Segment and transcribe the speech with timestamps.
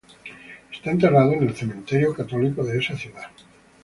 [0.73, 3.27] Está enterrado en el cementerio católico de esa ciudad.